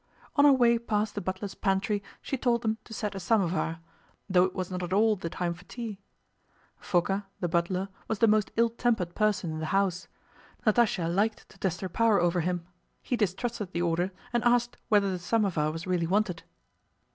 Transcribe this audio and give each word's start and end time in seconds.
On 0.35 0.45
her 0.45 0.51
way 0.51 0.79
past 0.79 1.13
the 1.13 1.21
butler's 1.21 1.53
pantry 1.53 2.01
she 2.23 2.35
told 2.35 2.63
them 2.63 2.79
to 2.85 2.91
set 2.91 3.13
a 3.13 3.19
samovar, 3.19 3.81
though 4.27 4.45
it 4.45 4.55
was 4.55 4.71
not 4.71 4.81
at 4.81 4.93
all 4.93 5.15
the 5.15 5.29
time 5.29 5.53
for 5.53 5.63
tea. 5.65 5.99
Fóka, 6.81 7.25
the 7.39 7.47
butler, 7.47 7.87
was 8.07 8.17
the 8.17 8.25
most 8.25 8.49
ill 8.55 8.69
tempered 8.71 9.13
person 9.13 9.51
in 9.51 9.59
the 9.59 9.67
house. 9.67 10.07
Natásha 10.65 11.07
liked 11.13 11.47
to 11.49 11.59
test 11.59 11.81
her 11.81 11.87
power 11.87 12.19
over 12.19 12.41
him. 12.41 12.65
He 13.03 13.15
distrusted 13.15 13.73
the 13.73 13.83
order 13.83 14.11
and 14.33 14.43
asked 14.43 14.75
whether 14.89 15.11
the 15.11 15.19
samovar 15.19 15.71
was 15.71 15.85
really 15.85 16.07
wanted. 16.07 16.41